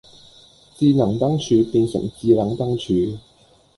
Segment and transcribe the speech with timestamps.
[0.75, 3.19] 智能燈柱變成致撚燈柱